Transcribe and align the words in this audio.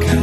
가까 0.00 0.21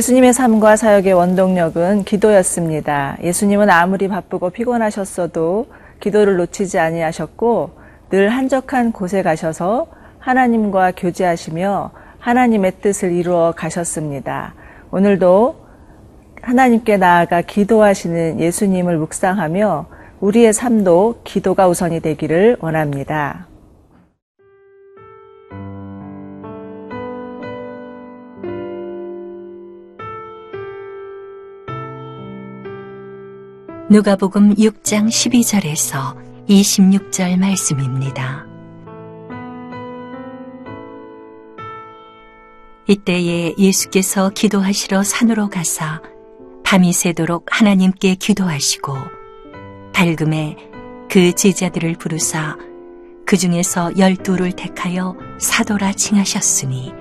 예수님의 0.00 0.32
삶과 0.32 0.76
사역의 0.76 1.12
원동력은 1.12 2.04
기도였습니다. 2.04 3.18
예수님은 3.22 3.68
아무리 3.68 4.08
바쁘고 4.08 4.48
피곤하셨어도 4.48 5.66
기도를 6.00 6.38
놓치지 6.38 6.78
아니하셨고 6.78 7.72
늘 8.08 8.30
한적한 8.30 8.92
곳에 8.92 9.22
가셔서 9.22 9.88
하나님과 10.18 10.92
교제하시며 10.92 11.90
하나님의 12.18 12.80
뜻을 12.80 13.12
이루어 13.12 13.52
가셨습니다. 13.52 14.54
오늘도 14.90 15.66
하나님께 16.40 16.96
나아가 16.96 17.42
기도하시는 17.42 18.40
예수님을 18.40 18.96
묵상하며 18.96 19.86
우리의 20.20 20.54
삶도 20.54 21.20
기도가 21.24 21.68
우선이 21.68 22.00
되기를 22.00 22.56
원합니다. 22.60 23.49
누가복음 33.92 34.54
6장 34.54 35.08
12절에서 35.08 36.16
26절 36.46 37.36
말씀입니다. 37.40 38.46
이때에 42.86 43.54
예수께서 43.58 44.30
기도하시러 44.30 45.02
산으로 45.02 45.50
가사 45.50 46.00
밤이 46.62 46.92
새도록 46.92 47.46
하나님께 47.50 48.14
기도하시고 48.14 48.94
밝음에 49.92 50.56
그 51.10 51.32
제자들을 51.32 51.96
부르사 51.96 52.56
그 53.26 53.36
중에서 53.36 53.98
열두를 53.98 54.52
택하여 54.52 55.16
사도라 55.40 55.94
칭하셨으니 55.94 56.92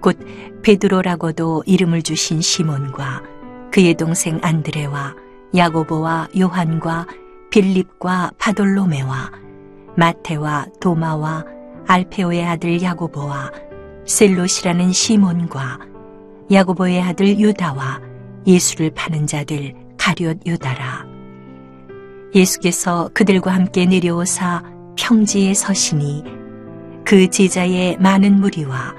곧 0.00 0.20
베드로라고도 0.62 1.64
이름을 1.66 2.02
주신 2.02 2.40
시몬과 2.40 3.24
그의 3.72 3.94
동생 3.94 4.38
안드레와 4.40 5.16
야고보와 5.54 6.28
요한과 6.38 7.06
빌립과 7.50 8.32
바돌로메와 8.38 9.30
마테와 9.96 10.66
도마와 10.80 11.44
알페오의 11.86 12.46
아들 12.46 12.82
야고보와 12.82 13.50
셀롯이라는 14.06 14.92
시몬과 14.92 15.78
야고보의 16.50 17.02
아들 17.02 17.38
유다와 17.38 18.00
예수를 18.46 18.90
파는 18.90 19.26
자들 19.26 19.74
가룟 19.98 20.40
유다라. 20.46 21.04
예수께서 22.34 23.10
그들과 23.12 23.52
함께 23.52 23.84
내려오사 23.84 24.62
평지에 24.96 25.54
서시니 25.54 26.24
그 27.04 27.28
제자의 27.28 27.98
많은 27.98 28.40
무리와 28.40 28.94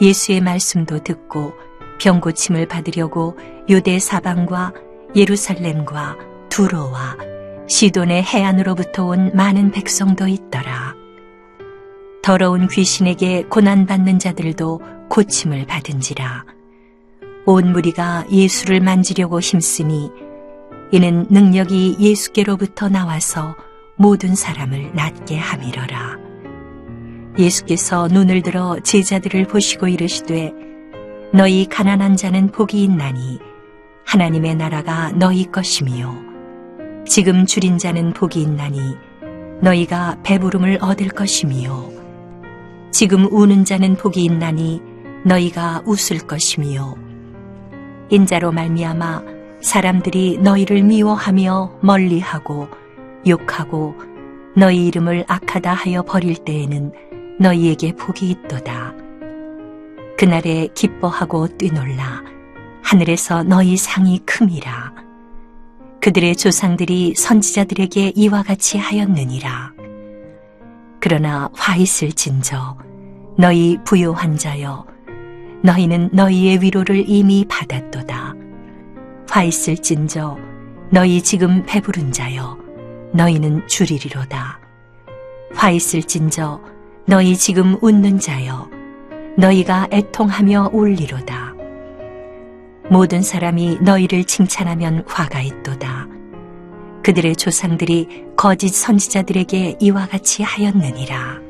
예수의 0.00 0.40
말씀도 0.40 1.00
듣고 1.02 1.52
병고침을 2.00 2.66
받으려고 2.68 3.36
유대 3.68 3.98
사방과 3.98 4.72
예루살렘과 5.14 6.16
두로와 6.48 7.16
시돈의 7.68 8.22
해안으로부터 8.22 9.06
온 9.06 9.30
많은 9.34 9.70
백성도 9.70 10.26
있더라. 10.26 10.94
더러운 12.22 12.68
귀신에게 12.68 13.44
고난받는 13.44 14.18
자들도 14.18 14.80
고침을 15.08 15.66
받은지라. 15.66 16.44
온 17.44 17.72
무리가 17.72 18.24
예수를 18.30 18.80
만지려고 18.80 19.40
힘쓰니 19.40 20.10
이는 20.92 21.26
능력이 21.30 21.96
예수께로부터 21.98 22.88
나와서 22.88 23.56
모든 23.96 24.34
사람을 24.34 24.92
낫게 24.94 25.36
함이러라. 25.36 26.18
예수께서 27.38 28.08
눈을 28.08 28.42
들어 28.42 28.78
제자들을 28.82 29.46
보시고 29.46 29.88
이르시되 29.88 30.52
너희 31.32 31.66
가난한 31.66 32.16
자는 32.16 32.48
복이 32.48 32.82
있나니 32.84 33.38
하나님의 34.06 34.56
나라가 34.56 35.10
너희 35.12 35.50
것이미요. 35.50 36.14
지금 37.06 37.46
줄인 37.46 37.78
자는 37.78 38.12
복이 38.12 38.40
있나니 38.40 38.96
너희가 39.60 40.18
배부름을 40.22 40.78
얻을 40.80 41.08
것이미요. 41.08 41.90
지금 42.90 43.26
우는 43.30 43.64
자는 43.64 43.96
복이 43.96 44.24
있나니 44.24 44.82
너희가 45.24 45.82
웃을 45.86 46.18
것이미요. 46.18 46.96
인자로 48.10 48.52
말미암아 48.52 49.22
사람들이 49.62 50.38
너희를 50.38 50.82
미워하며 50.82 51.78
멀리하고 51.82 52.68
욕하고 53.26 53.94
너희 54.56 54.86
이름을 54.86 55.24
악하다 55.28 55.72
하여 55.72 56.02
버릴 56.02 56.34
때에는 56.44 56.92
너희에게 57.40 57.92
복이 57.92 58.28
있도다. 58.30 58.94
그날에 60.18 60.68
기뻐하고 60.74 61.48
뛰놀라. 61.56 62.31
하늘에서 62.82 63.42
너희 63.42 63.76
상이 63.76 64.18
큼이라. 64.26 64.92
그들의 66.00 66.36
조상들이 66.36 67.14
선지자들에게 67.16 68.12
이와 68.16 68.42
같이 68.42 68.76
하였느니라. 68.76 69.72
그러나 71.00 71.48
화 71.54 71.76
있을 71.76 72.12
진저 72.12 72.76
너희 73.38 73.78
부요한 73.84 74.36
자여 74.36 74.84
너희는 75.62 76.10
너희의 76.12 76.60
위로를 76.60 77.04
이미 77.08 77.44
받았도다. 77.48 78.34
화 79.30 79.42
있을 79.44 79.76
진저 79.76 80.36
너희 80.90 81.22
지금 81.22 81.64
배부른 81.64 82.12
자여 82.12 82.58
너희는 83.14 83.66
줄이리로다. 83.68 84.60
화 85.54 85.70
있을 85.70 86.02
진저 86.02 86.60
너희 87.06 87.36
지금 87.36 87.76
웃는 87.80 88.18
자여 88.18 88.68
너희가 89.36 89.88
애통하며 89.90 90.70
울리로다. 90.72 91.51
모든 92.90 93.22
사람이 93.22 93.78
너희를 93.80 94.24
칭찬하면 94.24 95.04
화가 95.06 95.40
있도다. 95.40 96.08
그들의 97.02 97.36
조상들이 97.36 98.26
거짓 98.36 98.68
선지자들에게 98.68 99.78
이와 99.80 100.06
같이 100.06 100.42
하였느니라. 100.42 101.40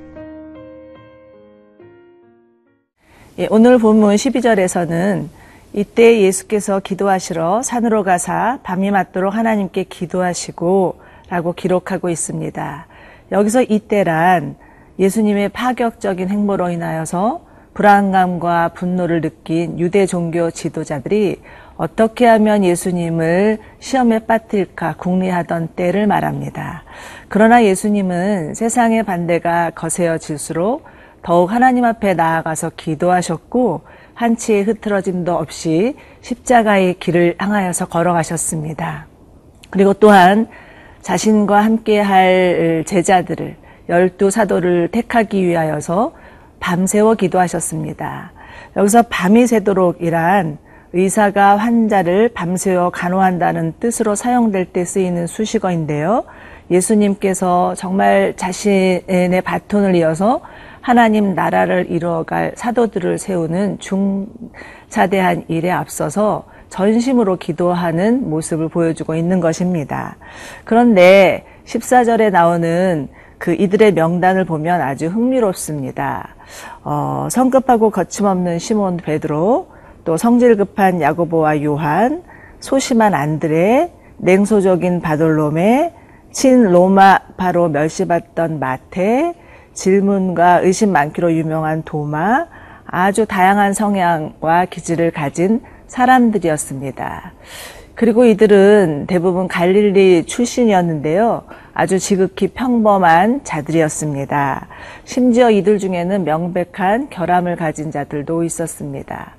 예, 3.38 3.48
오늘 3.50 3.78
본문 3.78 4.14
12절에서는 4.14 5.28
이때 5.74 6.20
예수께서 6.20 6.80
기도하시러 6.80 7.62
산으로 7.62 8.04
가사 8.04 8.58
밤이 8.62 8.90
맞도록 8.90 9.34
하나님께 9.34 9.84
기도하시고 9.84 11.00
라고 11.28 11.54
기록하고 11.54 12.10
있습니다. 12.10 12.86
여기서 13.32 13.62
이때란 13.62 14.56
예수님의 14.98 15.48
파격적인 15.48 16.28
행보로 16.28 16.68
인하여서 16.68 17.51
불안감과 17.74 18.70
분노를 18.70 19.20
느낀 19.20 19.78
유대 19.78 20.06
종교 20.06 20.50
지도자들이 20.50 21.40
어떻게 21.76 22.26
하면 22.26 22.64
예수님을 22.64 23.58
시험에 23.80 24.20
빠뜨릴까 24.20 24.96
궁리하던 24.98 25.68
때를 25.74 26.06
말합니다. 26.06 26.84
그러나 27.28 27.64
예수님은 27.64 28.54
세상의 28.54 29.04
반대가 29.04 29.70
거세어질수록 29.70 30.84
더욱 31.22 31.50
하나님 31.50 31.84
앞에 31.84 32.14
나아가서 32.14 32.72
기도하셨고 32.76 33.82
한치의 34.14 34.64
흐트러짐도 34.64 35.34
없이 35.34 35.96
십자가의 36.20 36.94
길을 36.94 37.36
향하여서 37.38 37.86
걸어가셨습니다. 37.86 39.06
그리고 39.70 39.94
또한 39.94 40.48
자신과 41.00 41.64
함께 41.64 41.98
할 41.98 42.84
제자들을 42.86 43.56
열두 43.88 44.30
사도를 44.30 44.88
택하기 44.88 45.44
위하여서 45.44 46.12
밤새워 46.62 47.14
기도하셨습니다. 47.16 48.32
여기서 48.76 49.02
밤이 49.10 49.46
새도록이란 49.46 50.58
의사가 50.94 51.56
환자를 51.56 52.28
밤새워 52.28 52.90
간호한다는 52.90 53.74
뜻으로 53.80 54.14
사용될 54.14 54.66
때 54.66 54.84
쓰이는 54.84 55.26
수식어인데요. 55.26 56.24
예수님께서 56.70 57.74
정말 57.74 58.34
자신의 58.36 59.42
바톤을 59.44 59.96
이어서 59.96 60.40
하나님 60.80 61.34
나라를 61.34 61.86
이루어갈 61.90 62.52
사도들을 62.54 63.18
세우는 63.18 63.78
중차대한 63.78 65.44
일에 65.48 65.70
앞서서 65.70 66.44
전심으로 66.68 67.36
기도하는 67.36 68.30
모습을 68.30 68.68
보여주고 68.68 69.14
있는 69.14 69.40
것입니다. 69.40 70.16
그런데 70.64 71.44
14절에 71.66 72.30
나오는 72.30 73.08
그 73.42 73.54
이들의 73.54 73.94
명단을 73.94 74.44
보면 74.44 74.80
아주 74.80 75.08
흥미롭습니다. 75.08 76.36
어, 76.84 77.26
성급하고 77.28 77.90
거침없는 77.90 78.60
시몬 78.60 78.98
베드로, 78.98 79.66
또 80.04 80.16
성질 80.16 80.56
급한 80.56 81.00
야고보와 81.00 81.64
요한, 81.64 82.22
소심한 82.60 83.14
안드레, 83.14 83.90
냉소적인 84.18 85.00
바돌로메, 85.00 85.92
친 86.30 86.70
로마 86.70 87.18
바로 87.36 87.68
멸시받던 87.68 88.60
마태, 88.60 89.34
질문과 89.72 90.60
의심 90.60 90.92
많기로 90.92 91.32
유명한 91.32 91.82
도마, 91.82 92.46
아주 92.86 93.26
다양한 93.26 93.72
성향과 93.72 94.66
기질을 94.66 95.10
가진 95.10 95.62
사람들이었습니다. 95.88 97.32
그리고 97.96 98.24
이들은 98.24 99.06
대부분 99.08 99.48
갈릴리 99.48 100.26
출신이었는데요. 100.26 101.42
아주 101.74 101.98
지극히 101.98 102.48
평범한 102.48 103.40
자들이었습니다. 103.44 104.68
심지어 105.04 105.50
이들 105.50 105.78
중에는 105.78 106.24
명백한 106.24 107.08
결함을 107.10 107.56
가진 107.56 107.90
자들도 107.90 108.44
있었습니다. 108.44 109.34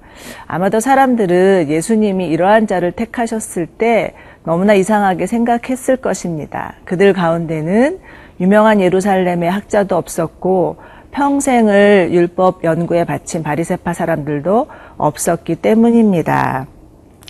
아마도 0.48 0.80
사람들은 0.80 1.70
예수님이 1.70 2.28
이러한 2.28 2.68
자를 2.68 2.92
택하셨을 2.92 3.68
때 3.68 4.14
너무나 4.44 4.74
이상하게 4.74 5.26
생각했을 5.26 5.98
것입니다. 5.98 6.76
그들 6.86 7.14
가운데는 7.14 8.00
유명한 8.40 8.82
예루살렘의 8.82 9.50
학자도 9.50 9.96
없었고 9.96 10.78
평생을 11.12 12.10
율법 12.12 12.64
연구에 12.64 13.04
바친 13.04 13.44
바리세파 13.44 13.94
사람들도 13.94 14.68
없었기 14.98 15.56
때문입니다. 15.58 16.68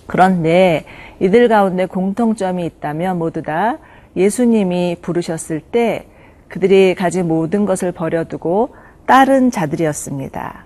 그런데 0.08 0.86
이들 1.20 1.48
가운데 1.48 1.86
공통점이 1.86 2.66
있다면 2.66 3.18
모두 3.18 3.42
다 3.42 3.78
예수님이 4.16 4.98
부르셨을 5.02 5.60
때 5.60 6.06
그들이 6.48 6.96
가진 6.96 7.28
모든 7.28 7.66
것을 7.66 7.92
버려두고 7.92 8.76
따른 9.06 9.52
자들이었습니다. 9.52 10.66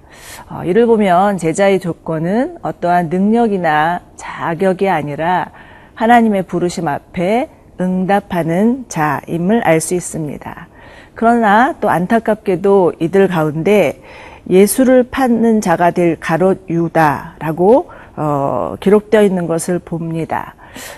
어, 0.50 0.64
이를 0.64 0.86
보면 0.86 1.38
제자의 1.38 1.80
조건은 1.80 2.58
어떠한 2.62 3.10
능력이나 3.10 4.02
자격이 4.16 4.90
아니라 4.90 5.52
하나님의 5.96 6.44
부르심 6.44 6.88
앞에 6.88 7.50
응답하는 7.80 8.86
자임을 8.88 9.62
알 9.64 9.80
수 9.80 9.96
있습니다. 9.96 10.68
그러나 11.16 11.74
또 11.80 11.90
안타깝게도 11.90 12.94
이들 13.00 13.28
가운데 13.28 14.02
예수를 14.50 15.10
찾는 15.12 15.62
자가 15.62 15.92
될 15.92 16.20
가롯 16.20 16.66
유다라고 16.70 17.90
어, 18.16 18.76
기록되어 18.80 19.24
있는 19.24 19.48
것을 19.48 19.80
봅니다. 19.80 20.56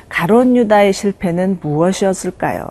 가롯 0.08 0.56
유다의 0.56 0.94
실패는 0.94 1.60
무엇이었을까요? 1.62 2.68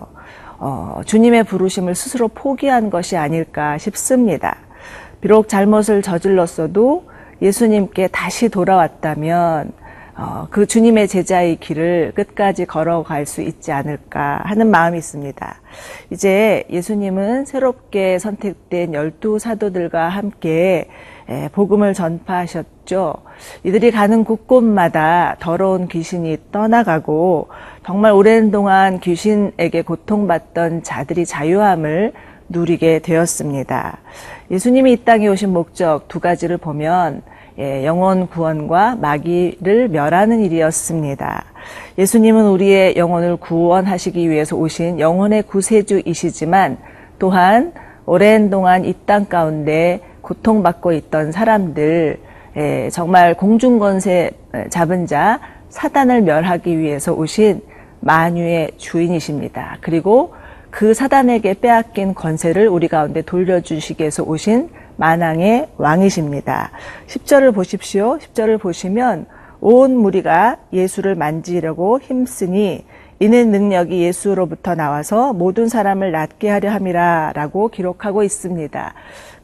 어, 0.58 1.00
주님의 1.06 1.44
부르심을 1.44 1.94
스스로 1.94 2.28
포기한 2.28 2.90
것이 2.90 3.16
아닐까 3.16 3.78
싶습니다. 3.78 4.56
비록 5.20 5.48
잘못을 5.48 6.02
저질렀어도 6.02 7.04
예수님께 7.40 8.08
다시 8.08 8.48
돌아왔다면 8.48 9.72
어, 10.16 10.48
그 10.50 10.66
주님의 10.66 11.06
제자의 11.06 11.56
길을 11.60 12.10
끝까지 12.16 12.66
걸어갈 12.66 13.24
수 13.24 13.40
있지 13.40 13.70
않을까 13.70 14.40
하는 14.44 14.68
마음이 14.68 14.98
있습니다. 14.98 15.60
이제 16.10 16.64
예수님은 16.70 17.44
새롭게 17.44 18.18
선택된 18.18 18.94
열두 18.94 19.38
사도들과 19.38 20.08
함께 20.08 20.88
복음을 21.52 21.92
전파하셨죠. 21.94 23.14
이들이 23.64 23.90
가는 23.90 24.24
곳곳마다 24.24 25.36
더러운 25.40 25.86
귀신이 25.88 26.38
떠나가고 26.50 27.48
정말 27.84 28.12
오랜 28.12 28.50
동안 28.50 28.98
귀신에게 29.00 29.82
고통받던 29.82 30.82
자들이 30.82 31.26
자유함을 31.26 32.12
누리게 32.48 33.00
되었습니다. 33.00 33.98
예수님이 34.50 34.92
이 34.92 35.04
땅에 35.04 35.28
오신 35.28 35.52
목적 35.52 36.08
두 36.08 36.18
가지를 36.18 36.56
보면 36.56 37.22
예, 37.58 37.84
영혼 37.84 38.28
구원과 38.28 38.96
마귀를 38.96 39.88
멸하는 39.88 40.40
일이었습니다. 40.40 41.44
예수님은 41.98 42.46
우리의 42.46 42.96
영혼을 42.96 43.36
구원하시기 43.36 44.30
위해서 44.30 44.56
오신 44.56 45.00
영혼의 45.00 45.42
구세주이시지만 45.42 46.78
또한 47.18 47.72
오랜 48.06 48.48
동안 48.48 48.84
이 48.84 48.94
땅 49.04 49.26
가운데 49.26 50.00
고통받고 50.22 50.92
있던 50.92 51.32
사람들, 51.32 52.18
예, 52.56 52.90
정말 52.90 53.34
공중권세 53.34 54.30
잡은 54.70 55.06
자, 55.06 55.40
사단을 55.68 56.22
멸하기 56.22 56.78
위해서 56.78 57.12
오신 57.12 57.62
만유의 58.00 58.72
주인이십니다. 58.76 59.78
그리고 59.80 60.34
그 60.70 60.94
사단에게 60.94 61.54
빼앗긴 61.60 62.14
권세를 62.14 62.68
우리 62.68 62.88
가운데 62.88 63.22
돌려주시기 63.22 64.02
위해서 64.02 64.22
오신 64.22 64.70
만왕의 64.96 65.68
왕이십니다. 65.76 66.70
10절을 67.06 67.54
보십시오. 67.54 68.18
10절을 68.18 68.60
보시면 68.60 69.26
온 69.60 69.96
무리가 69.96 70.58
예수를 70.72 71.14
만지려고 71.14 72.00
힘쓰니 72.00 72.84
이는 73.20 73.50
능력이 73.50 74.00
예수로부터 74.00 74.76
나와서 74.76 75.32
모든 75.32 75.68
사람을 75.68 76.12
낫게 76.12 76.48
하려 76.48 76.70
함이라 76.70 77.32
라고 77.34 77.68
기록하고 77.68 78.22
있습니다. 78.22 78.94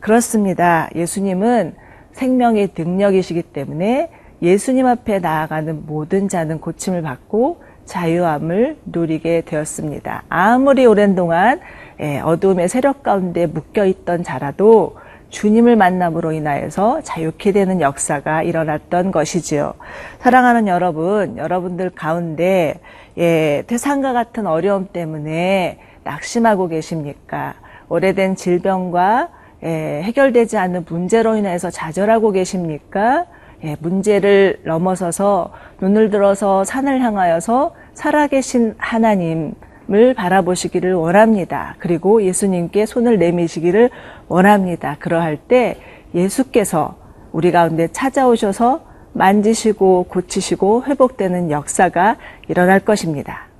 그렇습니다. 0.04 0.90
예수님은 0.94 1.74
생명의 2.12 2.72
능력이시기 2.76 3.40
때문에 3.40 4.10
예수님 4.42 4.86
앞에 4.86 5.18
나아가는 5.18 5.86
모든 5.86 6.28
자는 6.28 6.60
고침을 6.60 7.00
받고 7.00 7.62
자유함을 7.86 8.76
누리게 8.84 9.44
되었습니다. 9.46 10.24
아무리 10.28 10.84
오랜 10.84 11.14
동안 11.14 11.58
예, 12.00 12.20
어둠의 12.20 12.68
세력 12.68 13.02
가운데 13.02 13.46
묶여 13.46 13.86
있던 13.86 14.24
자라도 14.24 14.98
주님을 15.30 15.74
만남으로 15.76 16.32
인하여서 16.32 17.00
자유케 17.00 17.52
되는 17.52 17.80
역사가 17.80 18.42
일어났던 18.42 19.10
것이지요. 19.10 19.72
사랑하는 20.18 20.66
여러분, 20.66 21.38
여러분들 21.38 21.88
가운데 21.88 22.78
예, 23.16 23.64
태산과 23.68 24.12
같은 24.12 24.46
어려움 24.46 24.86
때문에 24.86 25.78
낙심하고 26.04 26.68
계십니까? 26.68 27.54
오래된 27.88 28.36
질병과 28.36 29.43
예, 29.64 30.02
해결되지 30.02 30.58
않는 30.58 30.84
문제로 30.88 31.36
인해서 31.36 31.70
좌절하고 31.70 32.32
계십니까? 32.32 33.26
예, 33.64 33.76
문제를 33.80 34.60
넘어서서 34.64 35.52
눈을 35.80 36.10
들어서 36.10 36.64
산을 36.64 37.00
향하여서 37.00 37.74
살아계신 37.94 38.74
하나님을 38.76 40.14
바라보시기를 40.14 40.92
원합니다. 40.94 41.76
그리고 41.78 42.22
예수님께 42.22 42.84
손을 42.84 43.18
내미시기를 43.18 43.90
원합니다. 44.28 44.96
그러할 44.98 45.38
때 45.38 45.78
예수께서 46.14 46.96
우리 47.32 47.50
가운데 47.50 47.88
찾아오셔서 47.88 48.82
만지시고 49.14 50.06
고치시고 50.10 50.84
회복되는 50.84 51.50
역사가 51.50 52.16
일어날 52.48 52.80
것입니다. 52.80 53.53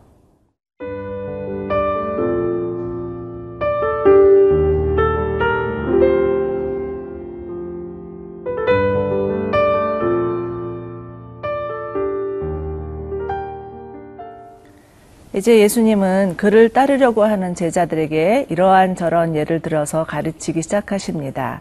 이제 15.34 15.58
예수님은 15.58 16.34
그를 16.36 16.68
따르려고 16.68 17.24
하는 17.24 17.56
제자들에게 17.56 18.46
이러한 18.50 18.94
저런 18.94 19.34
예를 19.34 19.58
들어서 19.58 20.04
가르치기 20.04 20.62
시작하십니다. 20.62 21.60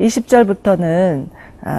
20절부터는 0.00 1.26
어, 1.66 1.70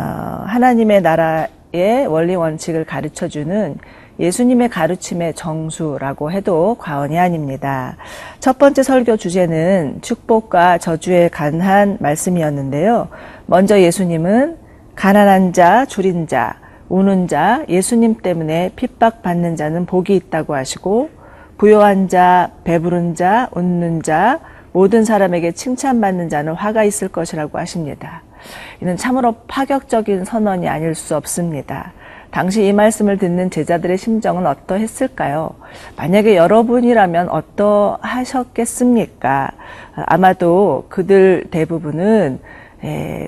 하나님의 0.45 1.01
나라의 1.01 2.07
원리 2.09 2.35
원칙을 2.35 2.83
가르쳐주는 2.83 3.77
예수님의 4.19 4.67
가르침의 4.67 5.33
정수라고 5.35 6.29
해도 6.29 6.75
과언이 6.77 7.17
아닙니다. 7.17 7.95
첫 8.41 8.57
번째 8.59 8.83
설교 8.83 9.15
주제는 9.15 9.99
축복과 10.01 10.79
저주에 10.79 11.29
관한 11.29 11.95
말씀이었는데요. 12.01 13.07
먼저 13.45 13.79
예수님은 13.79 14.57
가난한 14.93 15.53
자, 15.53 15.85
줄인 15.85 16.27
자, 16.27 16.57
우는 16.89 17.29
자, 17.29 17.63
예수님 17.69 18.17
때문에 18.17 18.73
핍박받는 18.75 19.55
자는 19.55 19.85
복이 19.85 20.13
있다고 20.17 20.53
하시고 20.53 21.18
부요한 21.59 22.07
자, 22.07 22.49
배부른 22.63 23.13
자, 23.15 23.49
웃는 23.51 24.01
자, 24.01 24.39
모든 24.71 25.03
사람에게 25.03 25.51
칭찬받는 25.51 26.29
자는 26.29 26.53
화가 26.53 26.85
있을 26.85 27.09
것이라고 27.09 27.59
하십니다. 27.59 28.21
이는 28.81 28.95
참으로 28.95 29.33
파격적인 29.49 30.23
선언이 30.23 30.69
아닐 30.69 30.95
수 30.95 31.17
없습니다. 31.17 31.91
당시 32.31 32.65
이 32.65 32.71
말씀을 32.71 33.17
듣는 33.17 33.49
제자들의 33.49 33.97
심정은 33.97 34.47
어떠했을까요? 34.47 35.55
만약에 35.97 36.37
여러분이라면 36.37 37.27
어떠하셨겠습니까? 37.27 39.51
아마도 39.95 40.85
그들 40.87 41.43
대부분은 41.51 42.39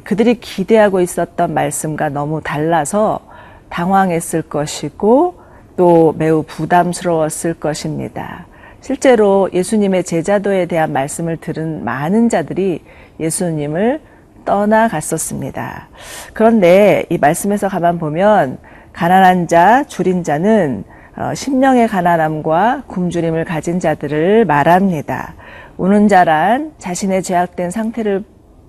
그들이 0.05 0.39
기대하고 0.39 1.01
있었던 1.01 1.53
말씀과 1.53 2.07
너무 2.07 2.39
달라서 2.41 3.19
당황했을 3.67 4.43
것이고 4.43 5.40
또 5.81 6.13
매우 6.15 6.43
부담스러웠을 6.43 7.55
것입니다. 7.55 8.45
실제로 8.81 9.49
예수님의 9.51 10.03
제자도에 10.03 10.67
대한 10.67 10.93
말씀을 10.93 11.37
들은 11.37 11.83
많은 11.83 12.29
자들이 12.29 12.83
예수님을 13.19 13.99
떠나갔었습니다. 14.45 15.87
그런데 16.33 17.05
이 17.09 17.17
말씀에서 17.17 17.67
가만 17.67 17.97
보면 17.97 18.59
가난한 18.93 19.47
자, 19.47 19.83
줄인 19.85 20.23
자는 20.23 20.83
어, 21.17 21.33
심령의 21.33 21.87
가난함과 21.87 22.83
굶주림을 22.85 23.45
가진 23.45 23.79
자들을 23.79 24.45
말합니다. 24.45 25.33
우는 25.77 26.09
자란 26.09 26.73
자신의 26.77 27.23
죄악된 27.23 27.71
상태를 27.71 28.23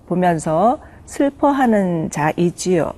보면서 0.06 0.80
슬퍼하는 1.04 2.08
자이지요. 2.08 2.90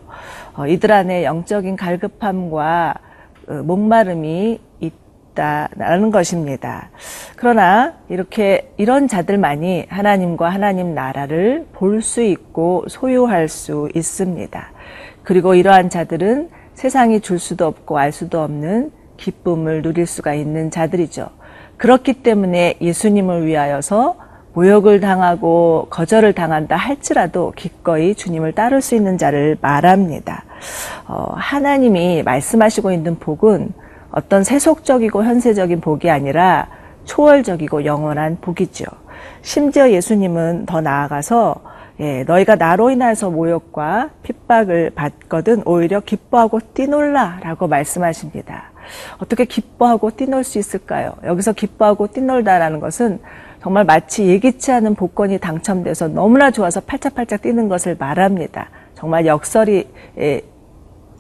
어, 0.54 0.68
이들 0.68 0.92
안에 0.92 1.25
영적인 1.25 1.75
갈급함과 1.75 2.94
어, 2.94 3.03
목마름이 3.48 4.60
있다라는 4.80 6.10
것입니다. 6.10 6.90
그러나 7.36 7.94
이렇게 8.08 8.72
이런 8.76 9.08
자들만이 9.08 9.86
하나님과 9.88 10.48
하나님 10.48 10.94
나라를 10.94 11.66
볼 11.72 12.02
수 12.02 12.22
있고 12.22 12.84
소유할 12.88 13.48
수 13.48 13.88
있습니다. 13.94 14.70
그리고 15.22 15.54
이러한 15.54 15.90
자들은 15.90 16.50
세상이 16.74 17.20
줄 17.20 17.38
수도 17.38 17.66
없고 17.66 17.98
알 17.98 18.12
수도 18.12 18.42
없는 18.42 18.90
기쁨을 19.16 19.82
누릴 19.82 20.06
수가 20.06 20.34
있는 20.34 20.70
자들이죠. 20.70 21.28
그렇기 21.76 22.22
때문에 22.22 22.76
예수님을 22.80 23.46
위하여서 23.46 24.16
모욕을 24.52 25.00
당하고 25.00 25.88
거절을 25.90 26.32
당한다 26.32 26.76
할지라도 26.76 27.52
기꺼이 27.56 28.14
주님을 28.14 28.52
따를 28.52 28.82
수 28.82 28.94
있는 28.94 29.18
자를 29.18 29.56
말합니다. 29.60 30.44
어, 31.06 31.35
하나님이 31.37 32.23
말씀하시고 32.23 32.92
있는 32.92 33.18
복은 33.18 33.73
어떤 34.11 34.44
세속적이고 34.44 35.25
현세적인 35.25 35.80
복이 35.80 36.11
아니라 36.11 36.68
초월적이고 37.04 37.85
영원한 37.85 38.38
복이죠. 38.40 38.85
심지어 39.42 39.90
예수님은 39.90 40.66
더 40.66 40.80
나아가서 40.80 41.75
예, 42.00 42.25
너희가 42.25 42.56
나로 42.56 42.90
인하여서 42.90 43.30
모욕과 43.30 44.11
핍박을 44.25 44.90
받거든 44.94 45.62
오히려 45.64 46.00
기뻐하고 46.00 46.61
뛰놀라라고 46.75 47.68
말씀하십니다. 47.68 48.73
어떻게 49.18 49.44
기뻐하고 49.44 50.11
뛰놀 50.11 50.42
수 50.44 50.59
있을까요? 50.59 51.14
여기서 51.25 51.52
기뻐하고 51.52 52.09
뛰놀다라는 52.09 52.80
것은 52.80 53.21
정말 53.62 53.85
마치 53.85 54.26
예기치 54.26 54.73
않은 54.73 54.94
복권이 54.94 55.38
당첨돼서 55.38 56.09
너무나 56.09 56.50
좋아서 56.50 56.80
팔짝팔짝 56.80 57.42
뛰는 57.42 57.68
것을 57.68 57.97
말합니다. 57.99 58.68
정말 58.94 59.25
역설이 59.26 59.88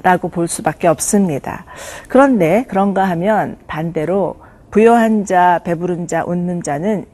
라고 0.04 0.28
볼 0.28 0.48
수밖에 0.48 0.86
없습니다. 0.86 1.64
그런데 2.08 2.66
그런가 2.68 3.04
하면 3.04 3.56
반대로 3.66 4.36
부여한 4.70 5.24
자, 5.24 5.62
배부른 5.64 6.06
자, 6.06 6.24
웃는 6.26 6.62
자는 6.62 7.06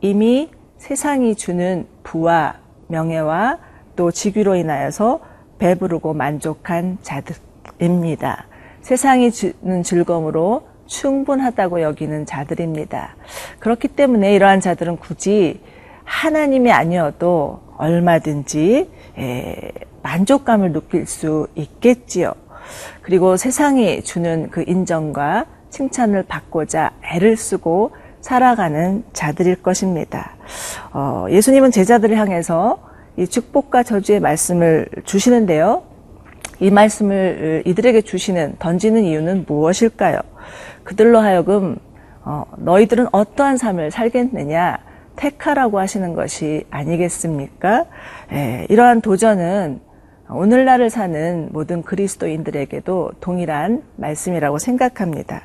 이미 0.00 0.50
세상이 0.78 1.34
주는 1.34 1.86
부와 2.02 2.54
명예와 2.86 3.58
또 3.96 4.10
직위로 4.10 4.54
인하여서 4.54 5.20
배부르고 5.58 6.14
만족한 6.14 6.96
자들입니다. 7.02 8.46
세상이 8.80 9.30
주는 9.30 9.82
즐거움으로 9.82 10.68
충분하다고 10.86 11.82
여기는 11.82 12.24
자들입니다. 12.24 13.16
그렇기 13.58 13.88
때문에 13.88 14.32
이러한 14.34 14.60
자들은 14.62 14.96
굳이 14.96 15.60
하나님이 16.04 16.72
아니어도 16.72 17.60
얼마든지 17.76 18.90
만족감을 20.02 20.72
느낄 20.72 21.06
수 21.06 21.48
있겠지요. 21.54 22.34
그리고 23.02 23.36
세상이 23.36 24.02
주는 24.02 24.48
그 24.50 24.64
인정과 24.66 25.46
칭찬을 25.70 26.24
받고자 26.24 26.92
애를 27.02 27.36
쓰고 27.36 27.92
살아가는 28.20 29.04
자들일 29.12 29.62
것입니다. 29.62 30.36
어, 30.92 31.26
예수님은 31.30 31.70
제자들을 31.70 32.16
향해서 32.16 32.78
이 33.16 33.26
축복과 33.26 33.82
저주의 33.82 34.20
말씀을 34.20 34.88
주시는데요. 35.04 35.82
이 36.60 36.70
말씀을 36.70 37.62
이들에게 37.66 38.02
주시는 38.02 38.56
던지는 38.58 39.04
이유는 39.04 39.44
무엇일까요? 39.46 40.20
그들로 40.84 41.20
하여금 41.20 41.76
어, 42.24 42.44
너희들은 42.56 43.08
어떠한 43.12 43.56
삶을 43.56 43.90
살겠느냐 43.90 44.78
택하라고 45.18 45.78
하시는 45.78 46.14
것이 46.14 46.64
아니겠습니까? 46.70 47.84
예, 48.32 48.66
이러한 48.70 49.00
도전은 49.00 49.80
오늘날을 50.30 50.90
사는 50.90 51.48
모든 51.52 51.82
그리스도인들에게도 51.82 53.12
동일한 53.20 53.82
말씀이라고 53.96 54.58
생각합니다. 54.58 55.42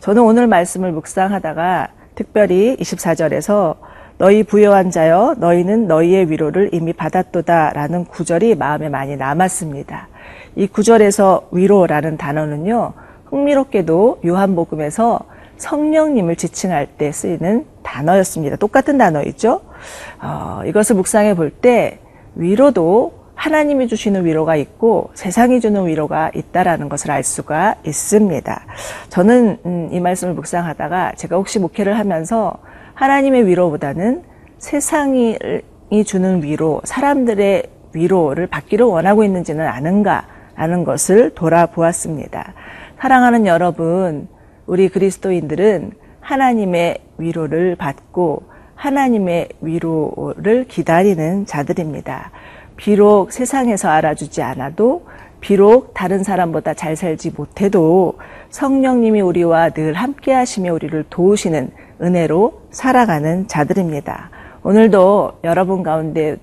저는 0.00 0.22
오늘 0.22 0.46
말씀을 0.46 0.92
묵상하다가 0.92 1.88
특별히 2.14 2.76
24절에서 2.76 3.76
너희 4.18 4.42
부여한 4.44 4.90
자여 4.90 5.36
너희는 5.38 5.88
너희의 5.88 6.30
위로를 6.30 6.70
이미 6.72 6.92
받았도다라는 6.92 8.04
구절이 8.04 8.54
마음에 8.56 8.88
많이 8.88 9.16
남았습니다. 9.16 10.08
이 10.56 10.66
구절에서 10.66 11.48
위로라는 11.50 12.16
단어는요. 12.16 12.92
흥미롭게도 13.26 14.20
요한복음에서 14.24 15.20
성령님을 15.56 16.36
지칭할 16.36 16.86
때 16.98 17.12
쓰이는 17.12 17.66
단어였습니다. 17.82 18.56
똑같은 18.56 18.98
단어이죠. 18.98 19.60
어, 20.22 20.62
이것을 20.66 20.96
묵상해 20.96 21.34
볼 21.34 21.50
때 21.50 22.00
위로도 22.34 23.24
하나님이 23.34 23.88
주시는 23.88 24.24
위로가 24.24 24.56
있고 24.56 25.10
세상이 25.14 25.60
주는 25.60 25.86
위로가 25.86 26.30
있다라는 26.34 26.88
것을 26.88 27.10
알 27.10 27.22
수가 27.24 27.76
있습니다. 27.84 28.64
저는 29.08 29.58
음, 29.66 29.88
이 29.90 30.00
말씀을 30.00 30.34
묵상하다가 30.34 31.12
제가 31.16 31.36
혹시 31.36 31.58
목회를 31.58 31.98
하면서 31.98 32.54
하나님의 32.94 33.46
위로보다는 33.46 34.22
세상이 34.58 35.36
주는 36.06 36.42
위로, 36.42 36.80
사람들의 36.84 37.64
위로를 37.92 38.46
받기를 38.46 38.86
원하고 38.86 39.24
있는지는 39.24 39.66
아는가라는 39.66 40.84
것을 40.84 41.30
돌아보았습니다. 41.34 42.54
사랑하는 42.98 43.46
여러분, 43.46 44.28
우리 44.66 44.88
그리스도인들은 44.88 45.92
하나님의 46.20 46.98
위로를 47.18 47.76
받고 47.76 48.44
하나님의 48.74 49.48
위로를 49.60 50.64
기다리는 50.68 51.46
자들입니다. 51.46 52.30
비록 52.76 53.32
세상에서 53.32 53.88
알아주지 53.88 54.42
않아도 54.42 55.06
비록 55.40 55.92
다른 55.92 56.24
사람보다 56.24 56.74
잘 56.74 56.96
살지 56.96 57.32
못해도 57.36 58.14
성령님이 58.48 59.20
우리와 59.20 59.70
늘 59.70 59.92
함께 59.92 60.32
하시며 60.32 60.72
우리를 60.72 61.04
도우시는 61.10 61.70
은혜로 62.00 62.62
살아가는 62.70 63.46
자들입니다. 63.46 64.30
오늘도 64.62 65.40
여러분 65.44 65.82
가운데 65.82 66.36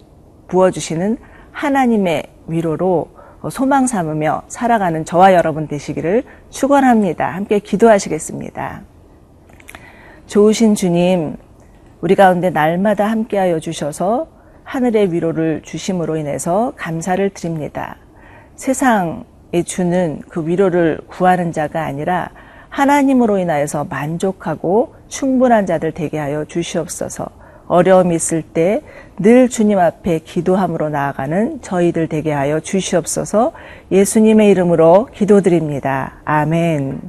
부어주시는 0.48 1.18
하나님의 1.52 2.24
위로로 2.48 3.08
소망 3.50 3.88
삼으며 3.88 4.44
살아가는 4.48 5.04
저와 5.04 5.34
여러분 5.34 5.68
되시기를 5.68 6.24
축원합니다. 6.50 7.28
함께 7.28 7.60
기도하시겠습니다. 7.60 8.82
좋으신 10.28 10.76
주님, 10.76 11.38
우리 12.02 12.16
가운데 12.16 12.50
날마다 12.50 13.10
함께하여 13.10 13.60
주셔서 13.60 14.28
하늘의 14.64 15.12
위로를 15.12 15.62
주심으로 15.64 16.18
인해서 16.18 16.74
감사를 16.78 17.30
드립니다. 17.32 17.98
세상에 18.56 19.64
주는 19.66 20.22
그 20.30 20.48
위로를 20.48 21.00
구하는 21.08 21.52
자가 21.52 21.84
아니라 21.84 22.30
하나님으로 22.70 23.38
인하여서 23.38 23.86
만족하고 23.86 24.96
충분한 25.10 25.66
자들 25.66 25.92
되게 25.92 26.18
하여 26.18 26.46
주시옵소서. 26.46 27.41
어려움이 27.72 28.16
있을 28.16 28.42
때 28.42 28.82
늘 29.24 29.50
주님 29.50 29.78
앞에 29.78 30.20
기도함으로 30.20 30.90
나아가는 30.90 31.62
저희들 31.62 32.08
되게 32.08 32.32
하여 32.32 32.60
주시옵소서. 32.60 33.52
예수님의 33.92 34.50
이름으로 34.50 35.10
기도드립니다. 35.14 36.22
아멘. 36.26 37.02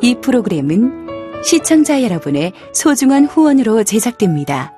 이 0.00 0.16
프로그램은 0.20 1.06
시청자 1.44 2.02
여러분의 2.02 2.52
소중한 2.72 3.26
후원으로 3.26 3.84
제작됩니다. 3.84 4.77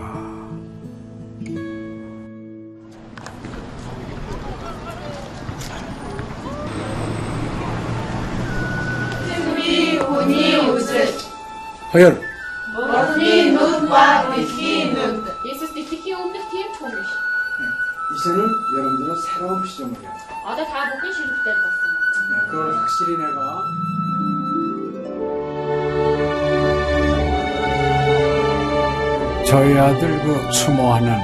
Hayır. 11.91 12.13
Muslimut 12.73 13.91
var 13.91 14.25
muslimut. 14.27 15.27
Jesus 15.43 15.75
die 15.75 15.85
Kirche 15.89 16.15
um 16.15 16.33
das 16.33 16.43
Kirchturm 16.51 16.91
ist. 17.01 17.11
이제는 18.15 18.49
여러분들은 18.77 19.15
새로운 19.21 19.65
시점이에요. 19.67 20.09
아다 20.45 20.65
다 20.65 20.85
묶인 20.95 21.13
시립 21.13 21.29
때 21.45 21.53
봤어. 21.61 21.79
네, 22.29 22.47
그걸 22.49 22.77
확실히 22.77 23.17
내가 23.17 23.63
저희 29.47 29.77
아들 29.77 30.19
그 30.23 30.51
추모하는 30.51 31.19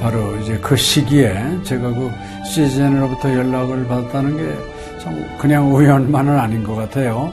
바로 0.00 0.34
이제 0.36 0.58
그 0.58 0.76
시기에 0.76 1.62
제가 1.62 1.88
그 1.88 2.10
시즌으로부터 2.44 3.32
연락을 3.32 3.86
받았다는 3.86 4.36
게 4.36 4.80
참 5.00 5.38
그냥 5.38 5.74
우연만은 5.74 6.38
아닌 6.38 6.62
것 6.62 6.74
같아요. 6.74 7.32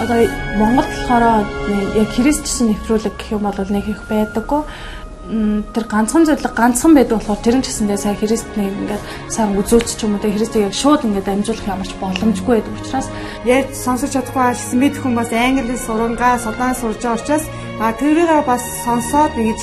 Одоо 0.00 0.26
Монгол 0.58 0.84
болохоор 0.84 1.46
нэг 1.70 1.96
яг 2.02 2.10
христчсэн 2.16 2.74
нэвтрүүлэг 2.74 3.14
гэх 3.16 3.34
юм 3.36 3.46
бол 3.46 3.58
нэг 3.58 3.86
их 3.88 4.02
байдаггүй. 4.08 4.62
Тэр 5.24 5.84
ганцхан 5.88 6.26
зөвлөг 6.28 6.52
ганцхан 6.52 6.92
байдаг 6.94 7.18
болохоор 7.22 7.40
тэр 7.40 7.56
нь 7.56 7.64
ч 7.64 7.72
гэсэндээ 7.72 7.96
сая 7.96 8.16
христнийг 8.18 8.74
ингээд 8.76 9.02
сайн 9.32 9.56
үзүүлч 9.56 9.96
ч 9.96 10.04
юм 10.04 10.18
уу 10.18 10.20
тэ 10.20 10.36
христийг 10.36 10.68
яг 10.68 10.76
шууд 10.76 11.06
ингээд 11.08 11.32
амжуулах 11.32 11.64
ямарч 11.64 11.92
боломжгүй 11.96 12.60
байдаг 12.60 12.76
учраас 12.76 13.08
ярьж 13.48 13.72
сонсож 13.72 14.10
чадахгүй 14.12 14.44
байсан 14.52 14.76
мэд 14.84 14.94
хүмүүс 15.00 15.30
англи 15.32 15.76
сурангаа 15.80 16.36
судаан 16.44 16.76
сурж 16.76 17.00
байгаа 17.00 17.16
учраас 17.16 17.44
а 17.80 17.96
тэрийг 17.96 18.44
бас 18.44 18.62
сонсоод 18.84 19.32
ингэж 19.32 19.60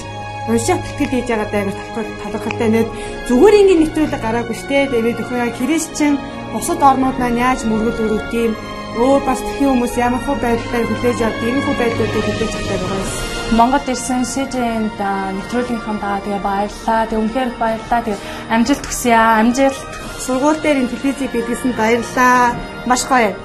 уншаад 0.49 0.81
тэтгэл 0.81 1.13
хийж 1.13 1.27
байгаа 1.29 1.49
даа 1.53 1.63
талхал 1.93 2.09
талхалтай 2.33 2.69
нэт 2.73 2.89
зүгээр 3.29 3.59
ингээд 3.61 3.81
нэвтрүүлэг 3.85 4.21
гараагүй 4.25 4.57
штэ 4.57 4.89
тэгээд 4.89 5.21
өхөө 5.21 5.37
яа 5.45 5.53
христчин 5.53 6.17
бусад 6.49 6.81
орнууд 6.81 7.17
маань 7.21 7.37
яаж 7.37 7.61
мөргөл 7.69 8.01
өрөвт 8.17 8.33
юм 8.33 8.53
өөр 8.96 9.20
бас 9.28 9.40
тхэн 9.44 9.68
хүмүүс 9.68 9.94
ямар 10.00 10.22
хөө 10.24 10.36
байдлаар 10.40 10.84
хүлээж 10.88 11.18
авдаг 11.20 11.48
ийм 11.48 11.60
хөө 11.64 11.76
байдлуудыг 11.80 12.24
хүлээж 12.26 12.52
авдаг 12.56 12.80
байгаа 12.80 13.00
юм. 13.04 13.36
Монгол 13.58 13.86
ирсэн 13.92 14.22
СЖН-д 14.26 15.00
нэвтрүүлгийнхаа 15.36 15.96
даа 16.02 16.18
тэгээ 16.24 16.42
баярлаа. 16.48 17.00
Тэгээ 17.06 17.22
үнхээр 17.22 17.50
их 17.52 17.58
баярлаа. 17.62 18.00
Тэгээ 18.02 18.24
амжилт 18.54 18.84
хүсье 18.88 19.14
аа. 19.14 19.38
Амжилт. 19.40 19.80
Сургууль 20.24 20.60
дээр 20.64 20.80
ин 20.82 20.88
телевизийг 20.90 21.30
бидлсэн 21.30 21.72
баярлаа. 21.78 22.56
Маш 22.90 23.02
гоё. 23.06 23.36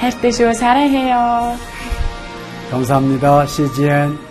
хайртай 0.00 0.32
шүү. 0.32 0.54
사랑해요. 0.54 1.56
감사합니다. 2.70 3.46
CGN 3.46 4.23